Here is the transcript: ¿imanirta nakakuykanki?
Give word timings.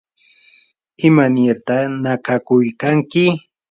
¿imanirta 1.07 1.77
nakakuykanki? 2.01 3.25